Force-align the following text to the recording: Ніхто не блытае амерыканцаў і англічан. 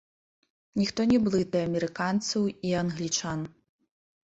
Ніхто 0.79 1.05
не 1.11 1.19
блытае 1.27 1.61
амерыканцаў 1.69 2.49
і 2.71 2.75
англічан. 2.83 3.39